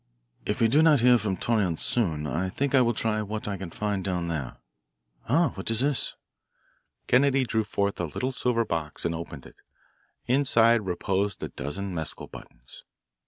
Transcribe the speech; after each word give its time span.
If 0.47 0.59
we 0.59 0.67
do 0.67 0.81
not 0.81 1.01
hear 1.01 1.19
from 1.19 1.37
Torreon 1.37 1.77
soon 1.77 2.25
I 2.25 2.49
think 2.49 2.73
I 2.73 2.81
will 2.81 2.95
try 2.95 3.21
what. 3.21 3.47
I 3.47 3.55
can 3.55 3.69
find 3.69 4.03
down 4.03 4.29
there. 4.29 4.57
Ah, 5.29 5.49
what 5.49 5.69
is 5.69 5.81
this?" 5.81 6.15
Kennedy 7.05 7.43
drew 7.43 7.63
forth 7.63 7.99
a 7.99 8.05
little 8.05 8.31
silver 8.31 8.65
box 8.65 9.05
and 9.05 9.13
opened 9.13 9.45
it. 9.45 9.61
Inside 10.25 10.87
reposed 10.87 11.43
a 11.43 11.49
dozen 11.49 11.93
mescal 11.93 12.25
buttons. 12.25 12.83